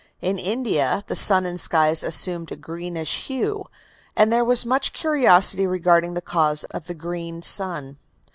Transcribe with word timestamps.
In 0.19 0.39
India 0.39 1.03
the 1.05 1.15
sun 1.15 1.45
and 1.45 1.61
skies 1.61 2.01
assumed 2.01 2.51
a 2.51 2.55
greenish 2.55 3.25
hue, 3.27 3.65
and 4.17 4.33
there 4.33 4.43
was 4.43 4.65
much 4.65 4.93
curiosity 4.93 5.67
regarding 5.67 6.15
the 6.15 6.21
cause 6.23 6.63
of 6.73 6.87
the 6.87 6.95
"green 6.95 7.43
sun." 7.43 7.99